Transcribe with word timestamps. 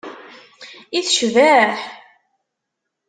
I 0.97 0.99
tecbeḥ! 1.05 1.75